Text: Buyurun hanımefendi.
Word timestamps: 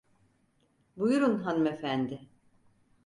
Buyurun 0.97 1.39
hanımefendi. 1.43 2.29